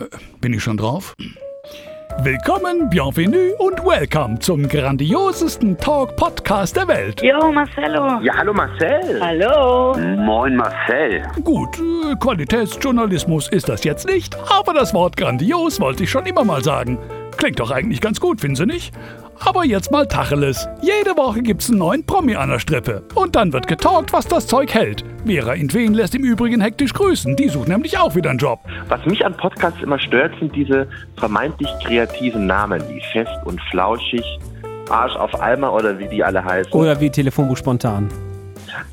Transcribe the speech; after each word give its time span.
Äh, 0.00 0.04
bin 0.40 0.52
ich 0.54 0.62
schon 0.62 0.76
drauf? 0.76 1.14
Willkommen, 2.22 2.90
bienvenue 2.90 3.54
und 3.58 3.84
welcome 3.84 4.38
zum 4.40 4.68
grandiosesten 4.68 5.76
Talk-Podcast 5.78 6.76
der 6.76 6.88
Welt. 6.88 7.22
Jo, 7.22 7.52
Marcello. 7.52 8.20
Ja, 8.22 8.36
hallo 8.36 8.52
Marcel. 8.52 9.20
Hallo. 9.20 9.96
Moin 9.96 10.56
Marcel. 10.56 11.22
Gut, 11.44 11.80
Qualitätsjournalismus 12.20 13.48
ist 13.48 13.68
das 13.68 13.84
jetzt 13.84 14.06
nicht, 14.08 14.36
aber 14.50 14.74
das 14.74 14.94
Wort 14.94 15.16
grandios 15.16 15.80
wollte 15.80 16.04
ich 16.04 16.10
schon 16.10 16.26
immer 16.26 16.44
mal 16.44 16.62
sagen. 16.62 16.98
Klingt 17.38 17.60
doch 17.60 17.70
eigentlich 17.70 18.00
ganz 18.00 18.18
gut, 18.18 18.40
finden 18.40 18.56
Sie 18.56 18.66
nicht? 18.66 18.92
Aber 19.38 19.64
jetzt 19.64 19.92
mal 19.92 20.08
Tacheles. 20.08 20.68
Jede 20.82 21.16
Woche 21.16 21.40
gibt's 21.40 21.70
einen 21.70 21.78
neuen 21.78 22.04
Promi 22.04 22.34
an 22.34 22.50
der 22.50 22.58
Strippe. 22.58 23.04
Und 23.14 23.36
dann 23.36 23.52
wird 23.52 23.68
getalkt, 23.68 24.12
was 24.12 24.26
das 24.26 24.48
Zeug 24.48 24.74
hält. 24.74 25.04
Vera 25.24 25.52
Intwen 25.52 25.94
lässt 25.94 26.16
im 26.16 26.24
Übrigen 26.24 26.60
hektisch 26.60 26.92
grüßen. 26.92 27.36
Die 27.36 27.48
sucht 27.48 27.68
nämlich 27.68 27.96
auch 27.96 28.16
wieder 28.16 28.30
einen 28.30 28.40
Job. 28.40 28.58
Was 28.88 29.06
mich 29.06 29.24
an 29.24 29.36
Podcasts 29.36 29.80
immer 29.80 30.00
stört, 30.00 30.32
sind 30.40 30.54
diese 30.56 30.88
vermeintlich 31.16 31.70
kreativen 31.84 32.46
Namen 32.46 32.82
wie 32.88 33.00
Fest 33.12 33.30
und 33.44 33.60
Flauschig, 33.70 34.24
Arsch 34.90 35.14
auf 35.14 35.40
Eimer 35.40 35.72
oder 35.72 35.96
wie 35.96 36.08
die 36.08 36.24
alle 36.24 36.44
heißen. 36.44 36.72
Oder 36.72 37.00
wie 37.00 37.08
Telefonbuch 37.08 37.56
spontan. 37.56 38.08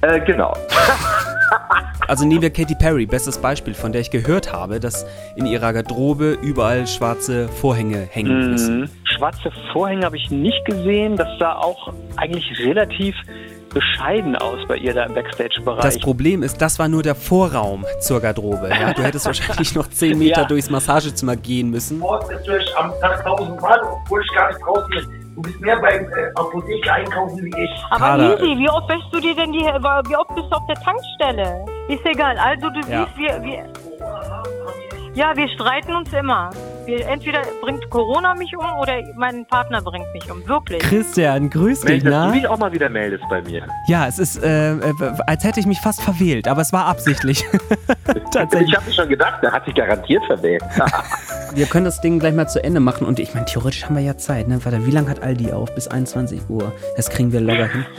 Äh, 0.01 0.19
genau. 0.19 0.55
Also 2.07 2.25
nehmen 2.25 2.41
wir 2.41 2.49
Katy 2.51 2.75
Perry, 2.75 3.05
bestes 3.05 3.37
Beispiel, 3.37 3.73
von 3.73 3.91
der 3.91 4.01
ich 4.01 4.11
gehört 4.11 4.51
habe, 4.53 4.79
dass 4.79 5.05
in 5.35 5.45
ihrer 5.45 5.73
Garderobe 5.73 6.37
überall 6.41 6.85
schwarze 6.87 7.47
Vorhänge 7.47 8.07
hängen. 8.11 8.53
ist. 8.53 8.69
Mhm. 8.69 8.89
Schwarze 9.03 9.51
Vorhänge 9.73 10.05
habe 10.05 10.17
ich 10.17 10.29
nicht 10.29 10.63
gesehen. 10.65 11.15
Das 11.15 11.27
sah 11.39 11.55
auch 11.55 11.93
eigentlich 12.17 12.45
relativ 12.59 13.15
bescheiden 13.73 14.35
aus 14.37 14.59
bei 14.67 14.77
ihr 14.77 14.93
da 14.93 15.03
im 15.03 15.13
Backstage-Bereich. 15.15 15.83
Das 15.83 15.99
Problem 15.99 16.43
ist, 16.43 16.61
das 16.61 16.79
war 16.79 16.87
nur 16.87 17.03
der 17.03 17.15
Vorraum 17.15 17.85
zur 17.99 18.21
Garderobe. 18.21 18.69
Ja? 18.69 18.93
Du 18.93 19.03
hättest 19.03 19.25
wahrscheinlich 19.25 19.75
noch 19.75 19.89
10 19.89 20.17
Meter 20.17 20.41
Ja. 20.41 20.47
durchs 20.47 20.69
Massagezimmer 20.69 21.35
gehen 21.35 21.71
müssen. 21.71 21.97
Sport 21.97 22.31
natürlich 22.31 22.77
am 22.77 22.91
Tag 23.01 23.23
tausendmal, 23.23 23.81
obwohl 23.83 24.21
ich 24.23 24.33
gar 24.33 24.47
nicht 24.49 24.61
draußen 24.61 24.89
bin. 24.89 25.14
Du 25.35 25.41
bist 25.41 25.59
mehr 25.59 25.75
beim 25.81 26.05
äh, 26.13 26.31
Apotheke 26.35 26.91
einkaufen 26.93 27.43
wie 27.43 27.49
ich. 27.63 27.83
Aber 27.89 27.99
Kader. 27.99 28.39
Easy, 28.41 28.57
wie 28.57 28.69
oft 28.69 28.87
wäschst 28.89 29.13
du 29.13 29.19
dir 29.19 29.35
denn 29.35 29.51
die, 29.51 29.59
wie 29.59 30.15
oft 30.15 30.33
bist 30.33 30.47
du 30.49 30.55
auf 30.55 30.65
der 30.67 30.75
Tankstelle? 30.77 31.65
Ist 31.89 32.05
egal, 32.05 32.37
also 32.37 32.69
du 32.69 32.79
Ja. 32.89 33.05
siehst, 33.05 33.17
wir, 33.17 33.43
wir, 33.43 33.65
ja, 35.13 35.35
wir 35.35 35.47
streiten 35.49 35.93
uns 35.93 36.11
immer. 36.13 36.49
Entweder 36.87 37.41
bringt 37.61 37.89
Corona 37.89 38.35
mich 38.35 38.55
um 38.55 38.65
oder 38.79 39.01
mein 39.15 39.45
Partner 39.47 39.81
bringt 39.81 40.05
mich 40.13 40.29
um, 40.31 40.47
wirklich. 40.47 40.79
Christian, 40.79 41.49
grüß 41.49 41.81
dich, 41.81 41.89
Mensch, 41.89 42.03
dass 42.03 42.11
na? 42.11 42.27
du 42.27 42.33
dich 42.33 42.47
auch 42.47 42.57
mal 42.57 42.71
wieder 42.71 42.89
meldest 42.89 43.23
bei 43.29 43.41
mir. 43.41 43.65
Ja, 43.87 44.07
es 44.07 44.19
ist, 44.19 44.41
äh, 44.43 44.73
äh, 44.73 44.93
als 45.27 45.43
hätte 45.43 45.59
ich 45.59 45.65
mich 45.65 45.79
fast 45.79 46.01
verwählt, 46.01 46.47
aber 46.47 46.61
es 46.61 46.71
war 46.73 46.85
absichtlich. 46.85 47.43
Tatsächlich. 48.31 48.69
Ich 48.71 48.75
habe 48.77 48.91
schon 48.91 49.09
gedacht, 49.09 49.41
der 49.41 49.51
hat 49.51 49.65
sich 49.65 49.75
garantiert 49.75 50.23
verwählt. 50.25 50.63
Wir 51.53 51.65
können 51.67 51.85
das 51.85 52.01
Ding 52.01 52.19
gleich 52.19 52.33
mal 52.33 52.47
zu 52.47 52.61
Ende 52.63 52.79
machen 52.81 53.07
und 53.07 53.17
ich 53.19 53.33
meine, 53.33 53.45
theoretisch 53.45 53.85
haben 53.85 53.95
wir 53.95 54.03
ja 54.03 54.17
Zeit, 54.17 54.47
ne? 54.49 54.59
Warte, 54.65 54.85
wie 54.85 54.91
lange 54.91 55.09
hat 55.09 55.23
Aldi 55.23 55.53
auf? 55.53 55.73
Bis 55.73 55.87
21 55.87 56.49
Uhr. 56.49 56.73
Das 56.97 57.09
kriegen 57.09 57.31
wir 57.31 57.39
locker 57.41 57.67
hin. 57.67 57.85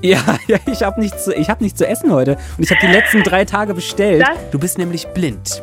Ja, 0.00 0.20
ja, 0.46 0.58
ich 0.66 0.84
habe 0.84 1.00
nichts, 1.00 1.24
zu- 1.24 1.34
ich 1.34 1.50
hab 1.50 1.60
nichts 1.60 1.76
zu 1.76 1.84
essen 1.84 2.12
heute 2.12 2.36
und 2.56 2.62
ich 2.62 2.70
habe 2.70 2.80
die 2.80 2.92
letzten 2.92 3.24
drei 3.24 3.44
Tage 3.44 3.74
bestellt. 3.74 4.22
Das- 4.22 4.50
Du 4.52 4.58
bist 4.60 4.78
nämlich 4.78 5.08
blind. 5.08 5.60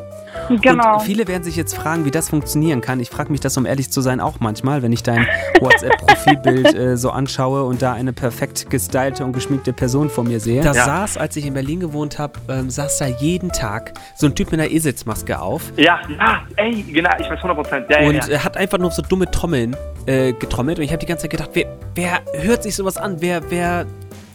Genau. 0.50 0.94
Und 0.96 1.02
viele 1.02 1.28
werden 1.28 1.44
sich 1.44 1.56
jetzt 1.56 1.76
fragen, 1.76 2.06
wie 2.06 2.12
das 2.12 2.30
funktionieren 2.30 2.82
kann. 2.82 3.00
Ich 3.00 3.10
frage 3.10 3.32
mich 3.32 3.40
das, 3.42 3.58
um 3.58 3.66
ehrlich 3.66 3.92
zu 3.92 4.02
sein, 4.02 4.20
auch 4.20 4.40
manchmal, 4.40 4.82
wenn 4.84 4.92
ich 4.92 5.04
dein 5.04 5.28
WhatsApp-Profilbild 5.60 6.74
äh, 6.76 6.98
so 6.98 7.10
anschaue 7.12 7.64
und 7.64 7.82
da 7.82 7.94
eine 7.94 8.14
perfekt 8.14 8.70
gestylte 8.70 9.24
und 9.26 9.34
geschminkte 9.34 9.74
Person 9.74 10.10
vor 10.10 10.24
mir 10.24 10.40
sehe. 10.40 10.62
Da 10.62 10.74
Ja. 10.74 10.86
saß, 10.86 11.18
als 11.18 11.36
ich 11.36 11.46
in 11.46 11.54
Berlin 11.54 11.80
gewohnt 11.80 12.20
habe, 12.20 12.34
ähm, 12.50 12.70
saß 12.70 12.98
da 12.98 13.08
jeden 13.08 13.50
Tag 13.52 13.94
so 14.16 14.28
ein 14.28 14.36
Typ 14.36 14.52
mit 14.52 14.60
einer 14.60 14.70
Eselsmaske 14.72 15.40
auf 15.40 15.72
ja, 15.78 16.00
ja, 16.10 16.42
ey, 16.58 16.84
genau, 16.84 17.10
ich 17.20 17.30
weiß 17.30 17.38
100 17.38 17.56
Prozent. 17.58 17.86
Ja, 17.90 18.02
ja, 18.02 18.08
und 18.08 18.16
ja. 18.16 18.28
äh, 18.36 18.38
hat 18.40 18.58
einfach 18.58 18.78
nur 18.78 18.92
so 18.92 19.02
dumme 19.02 19.30
Trommeln 19.30 19.76
äh, 20.06 20.34
getrommelt. 20.34 20.78
Und 20.80 20.86
ich 20.86 20.92
habe 20.92 21.00
die 21.00 21.06
ganze 21.06 21.24
Zeit 21.24 21.32
gedacht, 21.32 21.50
wer, 21.54 21.66
wer 21.96 22.22
hört 22.44 22.64
sich 22.64 22.76
sowas 22.76 22.98
an? 22.98 23.18
Wer, 23.20 23.50
wer 23.50 23.86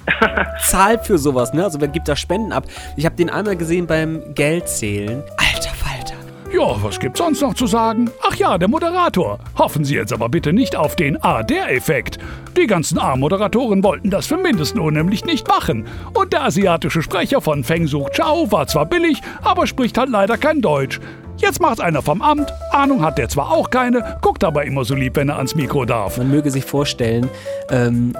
zahlt 0.67 1.07
für 1.07 1.19
sowas? 1.19 1.53
Ne? 1.53 1.65
Also 1.65 1.81
wer 1.81 1.89
gibt 1.89 2.09
da 2.09 2.17
Spenden 2.17 2.53
ab? 2.53 2.65
Ich 2.97 3.05
habe 3.07 3.17
den 3.17 3.31
einmal 3.31 3.57
gesehen 3.57 3.87
beim 3.87 4.35
Geldzählen. 4.35 5.23
Alter. 5.37 5.50
Ja, 6.61 6.77
was 6.83 7.01
gibt's 7.01 7.19
sonst 7.19 7.41
noch 7.41 7.55
zu 7.55 7.67
sagen? 7.67 8.11
Ach 8.23 8.35
ja, 8.35 8.59
der 8.59 8.69
Moderator. 8.69 9.39
Hoffen 9.57 9.83
Sie 9.83 9.95
jetzt 9.95 10.13
aber 10.13 10.29
bitte 10.29 10.53
nicht 10.53 10.77
auf 10.77 10.95
den 10.95 11.17
Ah, 11.25 11.43
der 11.43 11.73
Effekt. 11.75 12.19
Die 12.55 12.67
ganzen 12.67 12.99
A-Moderatoren 12.99 13.83
wollten 13.83 14.11
das 14.11 14.27
für 14.27 14.37
Mindestlohn 14.37 14.93
nämlich 14.93 15.25
nicht 15.25 15.49
machen. 15.49 15.87
Und 16.13 16.35
der 16.35 16.45
asiatische 16.45 17.01
Sprecher 17.01 17.41
von 17.41 17.65
Feng 17.65 17.87
Such 17.87 18.11
Chao 18.11 18.53
war 18.53 18.67
zwar 18.67 18.85
billig, 18.85 19.23
aber 19.41 19.67
spricht 19.67 19.97
halt 19.97 20.11
leider 20.11 20.37
kein 20.37 20.61
Deutsch. 20.61 21.01
Jetzt 21.39 21.63
macht's 21.63 21.81
einer 21.81 22.03
vom 22.03 22.21
Amt, 22.21 22.53
Ahnung 22.73 23.03
hat 23.03 23.17
der 23.17 23.31
zwar 23.31 23.51
auch 23.51 23.71
keine, 23.71 24.19
guckt 24.21 24.45
aber 24.45 24.67
immer 24.67 24.85
so 24.85 24.95
lieb, 24.95 25.17
wenn 25.17 25.31
er 25.31 25.39
ans 25.39 25.55
Mikro 25.55 25.87
darf. 25.87 26.19
Man 26.19 26.31
möge 26.31 26.51
sich 26.51 26.67
vorstellen, 26.67 27.31
ähm, 27.71 28.13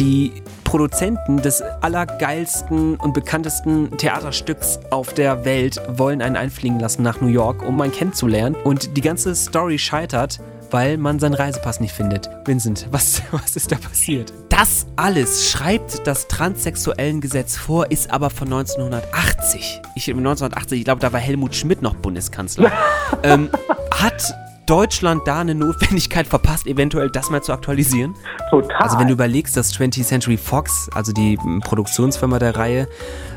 die 0.00 0.32
Produzenten 0.76 1.40
des 1.40 1.62
allergeilsten 1.80 2.96
und 2.96 3.14
bekanntesten 3.14 3.96
Theaterstücks 3.96 4.78
auf 4.90 5.14
der 5.14 5.46
Welt 5.46 5.80
wollen 5.88 6.20
einen 6.20 6.36
einfliegen 6.36 6.78
lassen 6.78 7.02
nach 7.02 7.22
New 7.22 7.28
York, 7.28 7.66
um 7.66 7.80
einen 7.80 7.94
kennenzulernen. 7.94 8.54
Und 8.62 8.94
die 8.94 9.00
ganze 9.00 9.34
Story 9.34 9.78
scheitert, 9.78 10.38
weil 10.70 10.98
man 10.98 11.18
seinen 11.18 11.32
Reisepass 11.32 11.80
nicht 11.80 11.94
findet. 11.94 12.28
Vincent, 12.44 12.88
was, 12.92 13.22
was 13.30 13.56
ist 13.56 13.72
da 13.72 13.76
passiert? 13.76 14.34
Das 14.50 14.86
alles 14.96 15.50
schreibt 15.50 16.06
das 16.06 16.28
transsexuellen 16.28 17.22
Gesetz 17.22 17.56
vor, 17.56 17.90
ist 17.90 18.10
aber 18.10 18.28
von 18.28 18.52
1980. 18.52 19.80
Ich 19.94 20.10
1980, 20.10 20.80
ich 20.80 20.84
glaube, 20.84 21.00
da 21.00 21.10
war 21.10 21.20
Helmut 21.20 21.54
Schmidt 21.54 21.80
noch 21.80 21.94
Bundeskanzler. 21.94 22.70
ähm, 23.22 23.48
hat 23.92 24.34
Deutschland 24.66 25.22
da 25.26 25.40
eine 25.40 25.54
Notwendigkeit 25.54 26.26
verpasst, 26.26 26.66
eventuell 26.66 27.10
das 27.10 27.30
mal 27.30 27.42
zu 27.42 27.52
aktualisieren? 27.52 28.14
Total. 28.50 28.76
Also 28.78 28.98
wenn 28.98 29.06
du 29.06 29.12
überlegst, 29.12 29.56
dass 29.56 29.72
20th 29.72 30.04
Century 30.04 30.36
Fox, 30.36 30.90
also 30.92 31.12
die 31.12 31.38
Produktionsfirma 31.60 32.38
der 32.38 32.56
Reihe, 32.56 32.88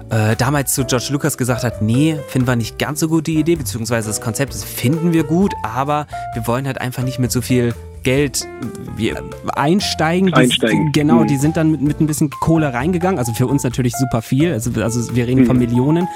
äh, 0.09 0.35
damals 0.35 0.73
zu 0.73 0.85
George 0.85 1.09
Lucas 1.11 1.37
gesagt 1.37 1.63
hat, 1.63 1.81
nee, 1.81 2.17
finden 2.27 2.47
wir 2.47 2.55
nicht 2.55 2.79
ganz 2.79 2.99
so 2.99 3.07
gut 3.07 3.27
die 3.27 3.35
Idee, 3.39 3.55
beziehungsweise 3.55 4.07
das 4.07 4.21
Konzept 4.21 4.53
das 4.53 4.63
finden 4.63 5.13
wir 5.13 5.23
gut, 5.23 5.53
aber 5.63 6.07
wir 6.33 6.47
wollen 6.47 6.65
halt 6.65 6.81
einfach 6.81 7.03
nicht 7.03 7.19
mit 7.19 7.31
so 7.31 7.41
viel 7.41 7.75
Geld 8.03 8.47
wir 8.95 9.23
einsteigen. 9.55 10.27
Die- 10.27 10.33
Einsteigen. 10.33 10.91
Genau, 10.91 11.21
Mhm. 11.21 11.27
die 11.27 11.37
sind 11.37 11.57
dann 11.57 11.71
mit, 11.71 11.81
mit 11.81 11.99
ein 12.01 12.07
bisschen 12.07 12.29
Kohle 12.29 12.73
reingegangen. 12.73 13.17
Also 13.19 13.33
für 13.33 13.47
uns 13.47 13.63
natürlich 13.63 13.93
super 13.95 14.21
viel. 14.21 14.53
Also, 14.53 14.71
also 14.81 15.15
wir 15.15 15.27
reden 15.27 15.45
von 15.45 15.57
Millionen. 15.57 16.07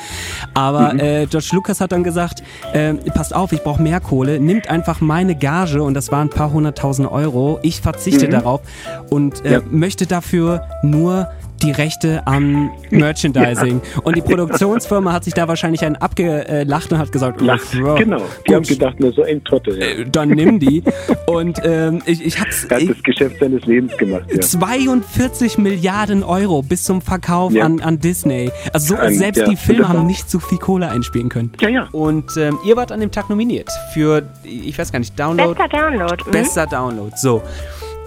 Aber 0.53 0.93
äh, 0.95 1.25
George 1.27 1.49
Lucas 1.53 1.81
hat 1.81 1.91
dann 1.91 2.03
gesagt, 2.03 2.43
äh, 2.73 2.93
passt 2.93 3.33
auf, 3.35 3.51
ich 3.51 3.61
brauche 3.63 3.81
mehr 3.81 3.99
Kohle. 3.99 4.39
Nimmt 4.39 4.69
einfach 4.69 5.01
meine 5.01 5.35
Gage 5.35 5.81
und 5.83 5.93
das 5.93 6.11
waren 6.11 6.27
ein 6.27 6.29
paar 6.29 6.51
hunderttausend 6.53 7.09
Euro. 7.11 7.59
Ich 7.63 7.81
verzichte 7.81 8.27
darauf 8.29 8.61
und 9.09 9.45
äh, 9.45 9.53
Ja. 9.53 9.61
möchte 9.69 10.05
dafür 10.05 10.67
nur 10.83 11.29
die 11.63 11.71
Rechte 11.71 12.21
am 12.25 12.69
Merchandising. 12.89 13.81
Und 14.03 14.15
die 14.15 14.21
Produktionsfirma 14.21 15.13
hat 15.13 15.23
sich 15.23 15.33
da 15.33 15.47
wahrscheinlich 15.47 15.83
einen 15.83 15.95
abgelacht 15.95 16.91
und 16.91 16.97
hat 16.99 17.11
gesagt, 17.11 17.41
Lacht. 17.41 17.73
ja, 17.73 17.95
Genau. 17.95 18.21
Die 18.47 18.53
haben 18.55 18.61
gut, 18.63 18.69
gedacht, 18.69 18.99
nur 18.99 19.11
so 19.13 19.23
ein 19.23 19.43
Trottel. 19.43 19.79
Ja. 19.79 19.85
äh, 19.87 20.05
dann 20.09 20.29
nimm 20.29 20.59
die. 20.59 20.83
Und 21.27 21.59
ähm, 21.63 22.01
ich, 22.05 22.23
ich 22.25 22.39
hab's. 22.39 22.65
Er 22.65 22.75
hat 22.75 22.83
Ich, 22.83 22.89
das 22.89 23.03
Geschäft 23.03 23.37
seines 23.39 23.65
Lebens 23.65 23.95
gemacht. 23.97 24.25
Ja. 24.31 24.41
42 24.41 25.57
Milliarden 25.57 26.23
Euro 26.23 26.61
bis 26.61 26.83
zum 26.83 27.01
Verkauf 27.01 27.53
Ja. 27.53 27.65
an, 27.65 27.79
an 27.81 27.99
Disney. 27.99 28.51
Also 28.73 28.95
so, 28.95 29.01
An- 29.01 29.13
selbst 29.13 29.39
ja. 29.39 29.47
die 29.49 29.55
Filme 29.55 29.81
Das 29.81 29.89
haben 29.89 30.05
nicht 30.05 30.29
so 30.29 30.39
viel 30.39 30.57
Kohle 30.57 30.89
einspielen 30.89 31.29
können. 31.29 31.51
ja, 31.61 31.69
ja. 31.69 31.87
Und 31.91 32.35
ähm, 32.37 32.57
ihr 32.65 32.75
wart 32.75 32.91
an 32.91 32.99
dem 32.99 33.11
Tag 33.11 33.29
nominiert 33.29 33.69
für, 33.93 34.23
ich 34.43 34.77
weiß 34.77 34.91
gar 34.91 34.99
nicht, 34.99 35.17
Download. 35.19 35.53
Bester 35.53 35.67
Download. 35.69 36.23
Mhm. 36.27 36.31
Bester 36.31 36.67
Download. 36.67 37.11
So. 37.15 37.41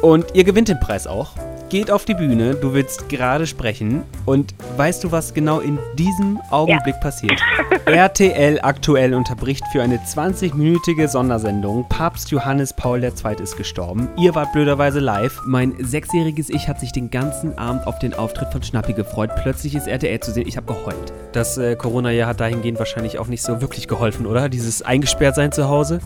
Und 0.03 0.27
ihr 0.34 0.45
gewinnt 0.45 0.69
den 0.69 0.78
Preis 0.78 1.06
auch. 1.06 1.31
Geht 1.69 1.91
auf 1.91 2.04
die 2.04 2.15
Bühne, 2.15 2.54
du 2.54 2.75
willst 2.75 3.09
gerade 3.09 3.44
sprechen 3.44 4.04
und 4.25 4.54
weißt 4.77 5.03
du, 5.03 5.10
was 5.10 5.34
genau 5.34 5.59
in 5.59 5.81
diesem 5.99 6.38
Augenblick 6.53 7.00
passiert? 7.00 7.41
RTL 7.87 8.60
aktuell 8.62 9.12
unterbricht 9.15 9.65
für 9.72 9.82
eine 9.82 9.97
20-minütige 9.97 11.09
Sondersendung. 11.09 11.84
Papst 11.88 12.30
Johannes 12.30 12.72
Paul 12.72 13.03
II. 13.03 13.13
ist 13.42 13.57
gestorben. 13.57 14.09
Ihr 14.16 14.36
wart 14.36 14.53
blöderweise 14.53 15.01
live. 15.01 15.41
Mein 15.45 15.74
sechsjähriges 15.80 16.51
Ich 16.51 16.68
hat 16.68 16.78
sich 16.78 16.92
den 16.92 17.10
ganzen 17.10 17.59
Abend 17.59 17.89
auf 17.89 17.98
den 17.98 18.15
Auftritt 18.15 18.53
von 18.53 18.62
Schnappi 18.62 18.92
gefreut. 18.92 19.30
Plötzlich 19.42 19.74
ist 19.74 19.89
RTL 19.89 20.21
zu 20.21 20.30
sehen. 20.30 20.47
Ich 20.47 20.57
habe 20.57 20.72
geheult. 20.72 21.12
Das 21.33 21.59
äh, 21.59 21.74
Corona-Jahr 21.74 22.28
hat 22.28 22.39
dahingehend 22.39 22.78
wahrscheinlich 22.78 23.19
auch 23.19 23.27
nicht 23.27 23.42
so 23.42 23.60
wirklich 23.60 23.89
geholfen, 23.89 24.27
oder? 24.27 24.48
Dieses 24.48 24.83
eingesperrt 24.83 25.34
sein 25.34 25.51
zu 25.51 25.69
Hause. 25.69 25.98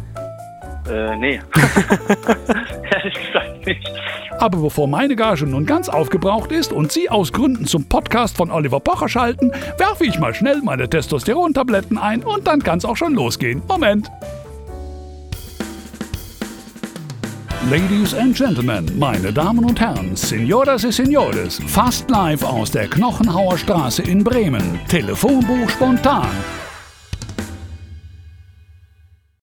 Äh, 0.88 1.16
nee. 1.16 1.38
Aber 4.38 4.58
bevor 4.58 4.88
meine 4.88 5.16
Gage 5.16 5.46
nun 5.46 5.66
ganz 5.66 5.88
aufgebraucht 5.88 6.52
ist 6.52 6.72
und 6.72 6.92
Sie 6.92 7.10
aus 7.10 7.32
Gründen 7.32 7.66
zum 7.66 7.84
Podcast 7.84 8.36
von 8.36 8.50
Oliver 8.50 8.80
Pocher 8.80 9.08
schalten, 9.08 9.52
werfe 9.78 10.04
ich 10.04 10.18
mal 10.18 10.34
schnell 10.34 10.60
meine 10.62 10.88
Testosterontabletten 10.88 11.98
ein 11.98 12.22
und 12.22 12.46
dann 12.46 12.62
kann's 12.62 12.84
auch 12.84 12.96
schon 12.96 13.14
losgehen. 13.14 13.62
Moment. 13.68 14.10
Ladies 17.68 18.14
and 18.14 18.34
Gentlemen, 18.34 18.86
meine 18.98 19.32
Damen 19.32 19.64
und 19.64 19.78
Herren, 19.78 20.16
Señoras 20.16 20.82
y 20.82 20.90
Señores, 20.90 21.60
fast 21.68 22.10
live 22.10 22.42
aus 22.42 22.70
der 22.70 22.88
Knochenhauer 22.88 23.58
Straße 23.58 24.02
in 24.02 24.24
Bremen. 24.24 24.80
Telefonbuch 24.88 25.68
spontan. 25.68 26.30